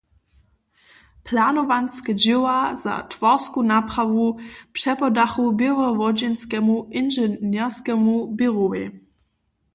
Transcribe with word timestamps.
Planowanske 1.25 2.11
dźěła 2.23 2.59
za 2.83 2.95
twarsku 3.11 3.59
naprawu 3.71 4.25
přepodachu 4.75 5.43
Běłowodźanskemu 5.59 6.75
inženjerskemu 6.99 8.13
běrowej. 8.37 8.85